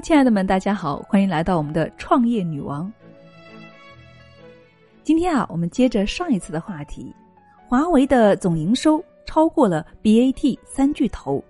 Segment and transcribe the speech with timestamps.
[0.00, 2.90] 亲爱的们，大家好，欢迎来到我们的创业女王。
[5.02, 7.14] 今天啊，我们接着上一次的话题，
[7.68, 11.42] 华为的总营收超过了 BAT 三巨头。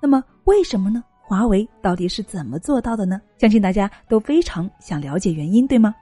[0.00, 1.02] 那么为什么呢？
[1.20, 3.20] 华为到底是怎么做到的呢？
[3.36, 5.92] 相信大家都非常想了解原因，对吗？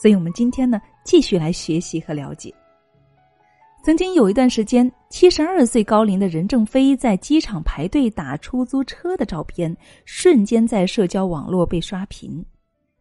[0.00, 2.54] 所以我们今天呢，继续来学习和了解。
[3.82, 12.44] 曾经有一段时间，七十二岁高龄的任正非在机场排队打出租车的照片，瞬间在社交网络被刷屏。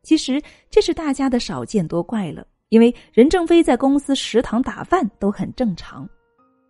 [0.03, 6.07] 其实这是大家的少见多怪了，因为任正非在公司食堂打饭都很正常。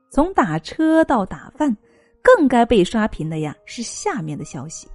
[0.10, 1.76] 从打车到打饭，
[2.24, 4.88] 更该被刷屏的呀是下面的消息：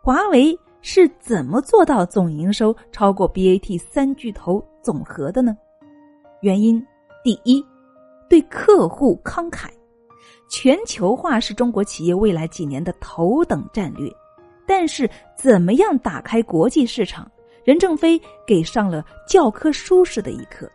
[0.00, 5.56] 华为是怎么做到总营收超过 BAT 三巨头总和的呢？
[6.40, 6.80] 原因
[7.24, 7.62] 第一。
[8.32, 9.68] 对客户慷慨，
[10.48, 14.10] 全球化是中国企业未来几年的头等战略。
[14.66, 17.30] 但是，怎么样打开国际市场，
[17.62, 20.66] 任正非给上了教科书式的一课。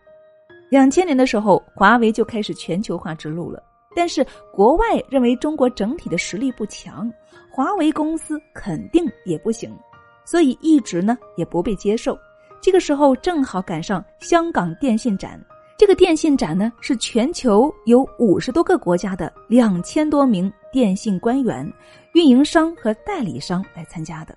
[0.70, 3.64] 两千年的时候，华为就开始全球化之路了。
[3.96, 7.12] 但是，国外认为中国整体的实力不强，
[7.50, 9.76] 华为公司肯定也不行，
[10.24, 12.16] 所以一直呢也不被接受。
[12.62, 15.44] 这个时候正好赶上香港电信展。
[15.78, 21.72] 这个电信展呢，是全球有五十多个国家的两千多名电信官员、
[22.16, 24.36] 运营商和代理商来参加的。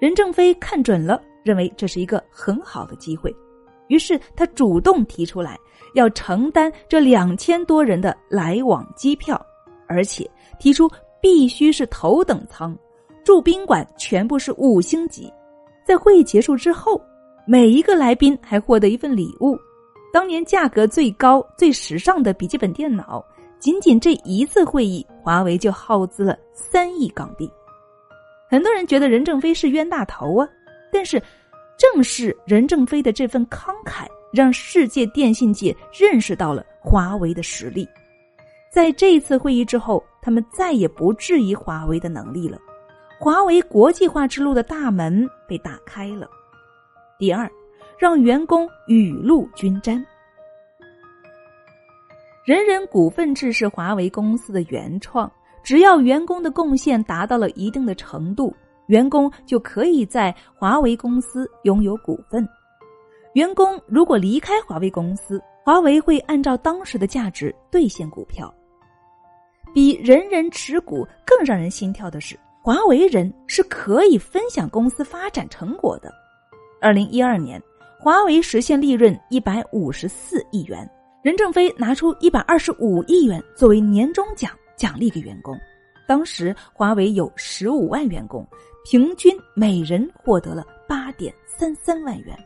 [0.00, 3.32] 任正非看准了，认为这是一个很好的机会，
[3.86, 5.56] 于是他主动提出来
[5.94, 9.40] 要承担这两千多人的来往机票，
[9.86, 12.76] 而且提出必须是头等舱，
[13.22, 15.32] 住宾馆全部是五星级。
[15.84, 17.00] 在会议结束之后，
[17.46, 19.56] 每一个来宾还获得一份礼物。
[20.16, 23.22] 当年价格最高、最时尚的笔记本电脑，
[23.58, 27.52] 仅仅这一次会议，华为就耗资了三亿港币。
[28.48, 30.48] 很多人觉得任正非是冤大头啊，
[30.90, 31.22] 但是
[31.76, 37.86] 正是任正非的这份慷慨，让世界电信界认识到了华为的实力。
[38.72, 42.58] 在这一次会议之后，他们再也不质疑华为的能力了，
[43.20, 46.26] 华为国际化之路的大门被打开了。
[47.18, 47.46] 第二。
[47.98, 50.04] 让员工雨露均沾。
[52.46, 55.28] 人人股份制是华为公司的原创，
[55.64, 58.54] 只要员工的贡献达到了一定的程度，
[58.86, 62.48] 员工就可以在华为公司拥有股份。
[63.32, 68.54] 员工如果离开华为公司，华为会按照当时的价值兑现股票。
[69.74, 76.14] 比人人持股更让人心跳的是，华为人是可以分享公司发展成果的。
[76.80, 77.60] 二零一二年。
[77.98, 80.88] 华为实现利润一百五十四亿元，
[81.26, 85.58] 任正非拿出一百二十五亿元作为年终奖奖励给员工。
[86.06, 88.46] 当时华为有十五万员工，
[88.88, 92.38] 平均每人获得了八点三三万元。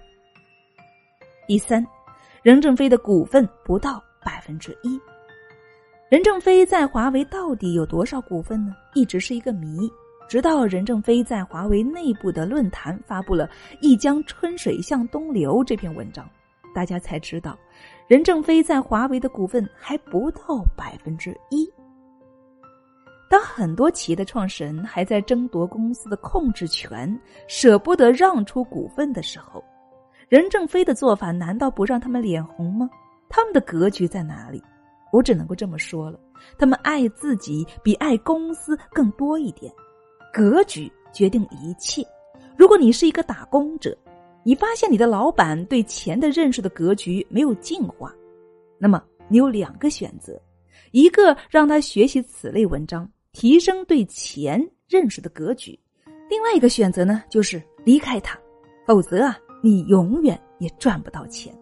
[1.46, 1.86] 第三，
[2.42, 4.98] 任正非的股份不到百分之一。
[6.08, 8.74] 任正非在华为到底有多少股份呢？
[8.94, 9.92] 一直是一个谜。
[10.26, 13.46] 直到任正非在华为内部的论坛发布了
[13.82, 16.26] 《一江春水向东流》这篇文章，
[16.74, 17.58] 大家才知道，
[18.06, 21.70] 任正非在华为的股份还不到百分之一。
[23.28, 27.16] 当很多企业的创始人还在争夺公司的控制权，
[27.46, 29.62] 舍不得让出股份的时候，
[30.28, 32.90] 任正非的做法难道不让他们脸红吗？
[33.28, 34.60] 他们的格局在哪里？
[35.12, 36.18] 我只能够这么说了：
[36.58, 39.72] 他们爱自己比爱公司更多一点。
[40.32, 42.04] 格局决定一切。
[42.56, 43.96] 如果你是一个打工者，
[44.42, 48.14] 你发现你的老板对钱的认识的格局没有进化，
[48.78, 50.40] 那么你有两个选择：
[50.92, 55.78] 一个让他学习此类文章，提升对钱认识的格局；
[56.28, 58.38] 另外一个选择呢，就是离开他，
[58.86, 61.54] 否则啊，你永远也赚不到钱。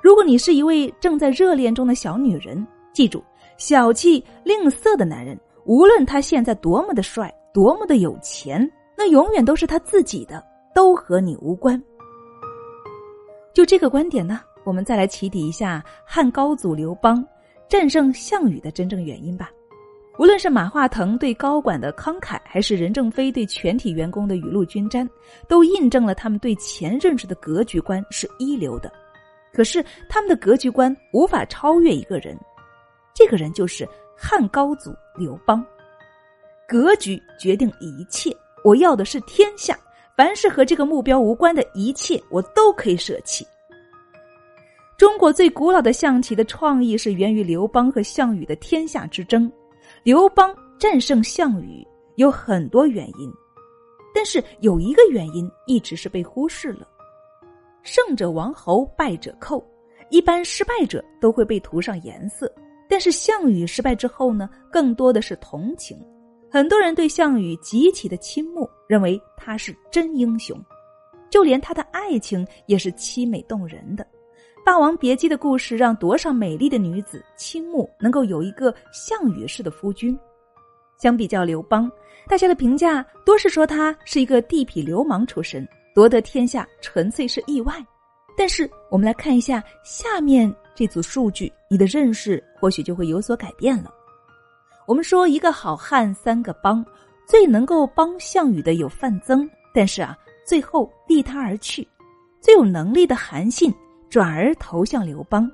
[0.00, 3.22] 如果你是一位正在热恋中的小女人，记住，
[3.56, 5.38] 小气吝啬的男人。
[5.64, 11.82] 无论他现在多么的帅，多么的有钱，那永远都是他自己的，都和你无关。
[13.52, 17.24] 就这个观点呢，我们再来起底一下汉高祖刘邦
[17.68, 19.50] 战胜项羽的真正原因吧。
[20.18, 25.08] 无论是马化腾对高管的慷慨，还是任正非对全体员工的雨露均沾，
[25.48, 28.92] 都印证了他们对钱认识的格局观是一流的。
[29.52, 32.38] 可是他们的格局观无法超越一个人，
[33.14, 33.88] 这个人就是。
[34.14, 35.66] 汉高祖刘邦，
[36.68, 38.30] 格局决定一切。
[38.62, 39.76] 我要的是天下，
[40.16, 43.46] 凡是和这个目标无关的一切，我都可以舍弃。
[44.98, 49.50] 中国最古老的象棋的创意是源于刘邦和项羽的天下之争。
[50.04, 51.86] 刘邦战胜项羽
[52.16, 53.32] 有很多原因，
[54.14, 56.86] 但是有一个原因一直是被忽视了：
[57.82, 59.64] 胜者王侯，败者寇。
[60.10, 62.52] 一般失败者都会被涂上颜色，
[62.86, 65.98] 但是项羽失败之后呢，更多的是同情。
[66.52, 70.54] 很多人对项羽极其的倾慕，认为他是真英雄。
[71.30, 74.04] 就连他的爱情也是凄美动人的，
[74.62, 80.14] 《霸王别姬》的故事让多少美丽的女子倾慕能够有一个项羽式的夫君。
[80.98, 81.90] 相比较刘邦，
[82.28, 87.74] 大家的评价多是说他是一个地痞流氓出身，夺得天下纯粹是意外。
[88.36, 93.90] 但是我们来看一下下面这组数据，你的认识或许就会有所改变了。
[94.86, 96.84] 我们说一个好汉三个帮，
[97.26, 100.16] 最能够帮项羽的有范增，但是啊。
[100.44, 101.86] 最后离他而去，
[102.40, 103.72] 最有能力的韩信
[104.10, 105.48] 转而投向刘邦，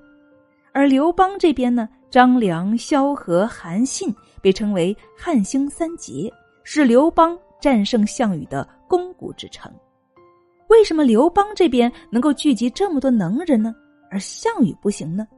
[0.72, 6.32] 而刘邦这边呢，张良、萧何、韩信被称为汉兴三杰，
[6.64, 9.70] 是刘邦战胜项羽的肱骨之臣。
[10.68, 13.74] 为什么刘邦这边能够聚集这么多能人呢？
[14.10, 15.28] 而项羽不行呢？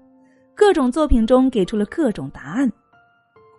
[0.55, 2.71] 各种作品中给出了各种答案。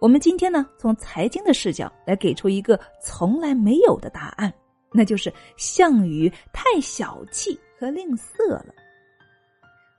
[0.02, 4.52] 我们今天呢，从财经的视角来给出一个从来没有的答案。
[4.92, 8.74] 那就是项羽太小气和吝啬了。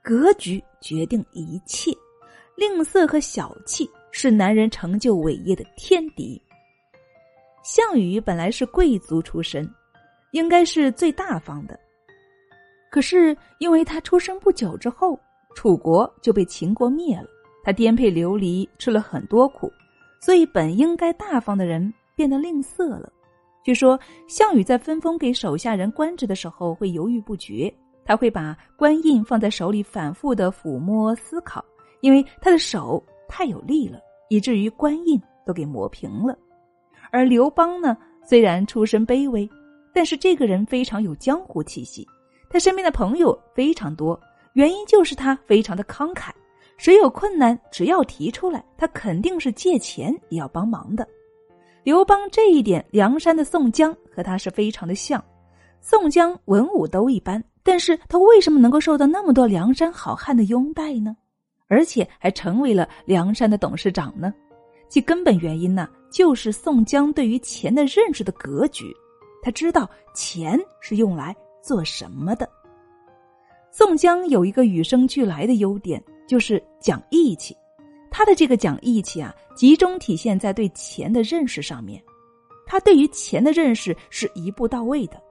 [0.03, 1.89] 格局决定一切，
[2.57, 6.39] 吝啬和小气是男人成就伟业的天敌。
[7.63, 9.65] 项羽本来是贵族出身，
[10.31, 11.79] 应该是最大方的，
[12.91, 15.17] 可是因为他出生不久之后，
[15.55, 17.27] 楚国就被秦国灭了，
[17.63, 19.71] 他颠沛流离，吃了很多苦，
[20.23, 23.11] 所以本应该大方的人变得吝啬了。
[23.61, 27.73] 据说项羽在分封给手下人官职的时候会犹豫不决，
[28.05, 31.61] 他会把官印放在手里反复的抚摸思考，
[31.99, 33.99] 因为他的手太有力了，
[34.29, 36.37] 以至于官印都给磨平了。
[37.11, 39.49] 而刘邦呢，虽然出身卑微，
[39.93, 42.07] 但是这个人非常有江湖气息，
[42.49, 44.17] 他身边的朋友非常多，
[44.53, 46.31] 原因就是他非常的慷慨，
[46.77, 51.07] 谁有困难只要提出来，他肯定是借钱也要帮忙的。
[51.83, 55.23] 刘邦这一点，梁山的宋江和他是非常的像。
[55.81, 61.15] 宋江文武都一般，但是他为什么能够受到那么多梁山好汉的拥戴呢？
[61.67, 64.33] 而且还成为了梁山的董事长呢？
[64.87, 68.85] 其根本原因呢，就是宋江对于钱的认识的格局。
[69.41, 72.47] 他知道钱是用来做什么的。
[73.71, 77.55] 宋江有一个与生俱来的优点，就是讲义气。
[78.11, 82.01] 他的这个讲义气啊，集中体现在对钱的认识上面。
[82.65, 85.21] 他对于钱的认识是一步到位的。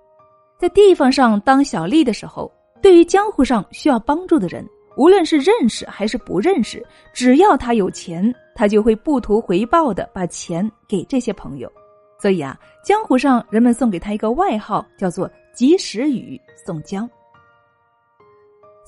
[0.58, 2.50] 在地方上当小吏的时候，
[2.80, 11.72] 对于江湖上需要帮助的人，无论是认识还是不认识，只要他有钱，他就会不图回报的把钱给这些朋友。
[12.20, 17.08] 所以啊，江湖上人们送给他一个外号，叫做“及时雨宋江”。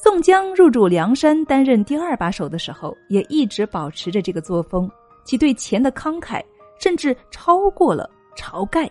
[0.04, 4.86] 宋江入主梁山担任第二把手的时候，也一直保持着这个作风，
[5.24, 6.42] 其对钱的慷慨
[6.78, 8.86] 甚至超过了晁盖。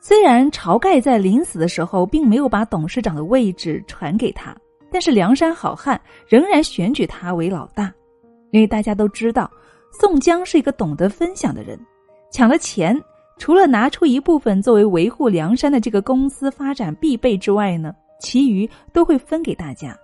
[0.00, 4.52] 虽然晁盖在临死的时候并没有把董事长的位置传给他，
[4.90, 7.94] 但是梁山好汉仍然选举他为老大，
[8.50, 9.48] 因为大家都知道
[9.92, 11.78] 宋江是一个懂得分享的人，
[12.32, 13.00] 抢了钱，
[13.38, 17.94] 除了拿出一部分作为维护梁山的这个公司发展必备之外呢。
[18.20, 19.98] 其余都会分给大家。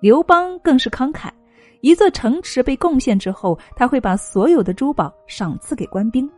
[0.00, 1.28] 刘邦更是慷慨，
[1.80, 6.30] 一座城池被贡献之后，他会把所有的珠宝赏赐给官兵，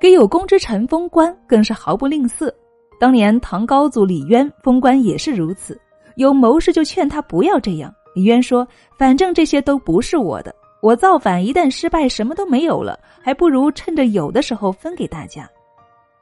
[0.00, 2.50] 给有功之臣封官更是毫不吝啬。
[2.98, 5.78] 当年唐高祖李渊封官也是如此，
[6.16, 7.94] 有谋士就劝他不要这样。
[8.14, 8.66] 李渊说
[8.98, 15.48] ：“反正这些都不是我的，我造反一旦失败，什么都没有了，还不如趁着有的时候分给大家。”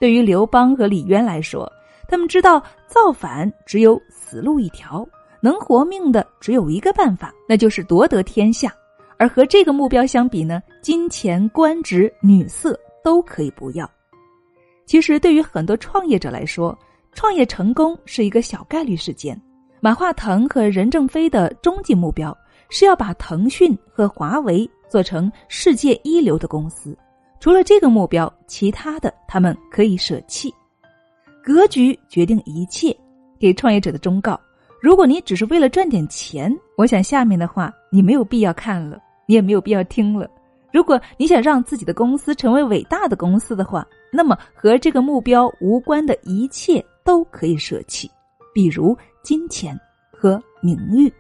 [0.01, 1.71] 对于刘邦和李渊来说。
[2.09, 5.07] 他们知道造反只有死路一条，
[5.41, 8.75] 能活命的只有一个办法，那就是夺得天下。
[9.19, 13.89] 而和这个目标相比呢，金钱、官职、女色都可以不要。
[14.87, 16.77] 其实，对于很多创业者来说，
[17.13, 19.41] 创业成功是一个小概率事件。
[19.81, 22.37] 马化腾和任正非的终极目标
[22.71, 26.97] 是要把腾讯和华为做成世界一流的公司。
[27.39, 30.53] 除了这个目标，其他的他们可以舍弃。
[31.49, 32.95] 格局决定一切，
[33.41, 34.39] 给创业者的忠告：
[34.83, 40.29] 如果你只是为了赚点钱，我想下面的话你没有必要看了，你也没有必要听了。
[40.75, 48.11] 如果你想让自己的公司成为伟大的公司的话，那么和这个目标无关的一切都可以舍弃，
[48.53, 49.75] 比如金钱
[50.13, 51.11] 和名誉。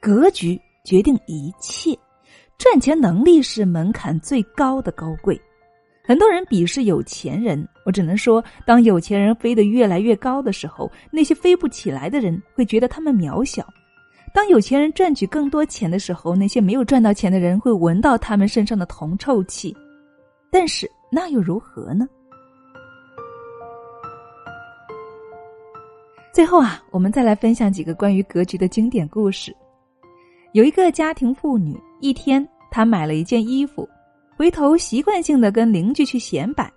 [0.00, 1.96] 格局决定一切，
[2.58, 5.40] 赚钱能力是门槛最高的高贵。
[6.04, 13.62] 很多人鄙视有钱人，我只能说，当有钱人飞得越来越高的时候，那些飞不起来的人会觉得他们渺小；
[14.34, 19.76] 当有钱人赚取更多钱的时候，那些没有赚到钱的人会闻到他们身上的铜臭气。
[20.50, 22.08] 但是那又如何呢？
[26.32, 29.54] 最后啊，我们再来分享几个关于格局的经典故事。
[30.52, 33.88] 有一个家庭妇女，一天她买了一件衣服，
[34.36, 36.72] 回头习惯性的跟邻居去显摆，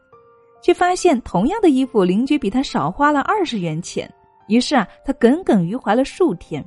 [0.62, 4.12] 却发现同样的衣服，邻居比他少花了二十元钱。
[4.48, 6.64] 于是啊，他耿耿于怀了数天。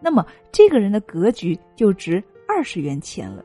[0.00, 3.44] 那么这个人的格局就值二十元钱了。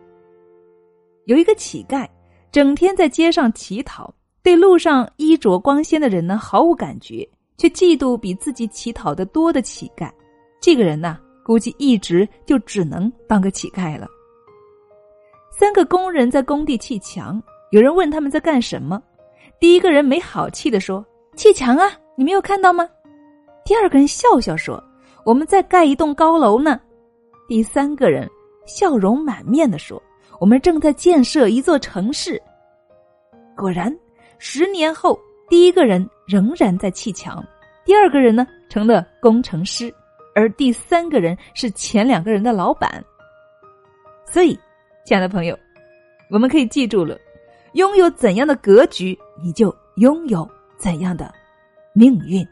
[1.25, 2.07] 有一个乞丐，
[2.51, 7.27] 整天在街上乞讨，对路上衣着光鲜的人呢毫无感觉。
[7.57, 10.09] 却嫉妒比自己乞讨的多的乞丐，
[10.59, 14.07] 这个人呢，估计一直就只能当个乞丐了。
[15.61, 17.39] 三个工人在工地砌墙，
[17.69, 18.99] 有人问他们在干什么，
[19.59, 21.05] 第一个人没好气的说
[21.37, 22.89] ：“砌墙啊，你没有看到吗？”
[23.63, 24.83] 第二个人笑笑说
[25.23, 26.81] ：“我们在盖一栋高楼呢。”
[27.47, 28.27] 第三个人
[28.65, 30.01] 笑容满面的说
[30.41, 32.41] ：“我们正在建设一座城市。”
[33.55, 33.95] 果然，
[34.39, 35.15] 十年后。
[35.47, 37.45] 第一个人仍然在砌墙，
[37.85, 39.93] 第二个人呢成了工程师，
[40.33, 43.03] 而第三个人是前两个人的老板。
[44.25, 44.57] 所以，
[45.03, 45.57] 亲爱的朋友，
[46.29, 47.17] 我们可以记住了：
[47.73, 51.33] 拥有怎样的格局，你就拥有怎样的
[51.93, 52.47] 命运。